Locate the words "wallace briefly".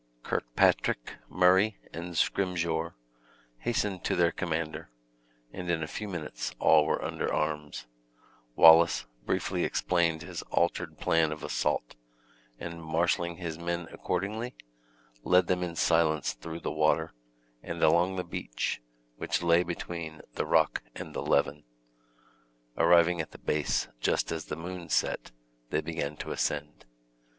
8.55-9.63